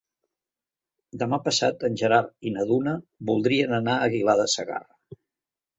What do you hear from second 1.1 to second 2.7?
Demà passat en Gerard i na